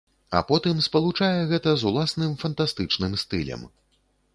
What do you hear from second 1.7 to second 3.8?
з уласным, фантастычным стылем.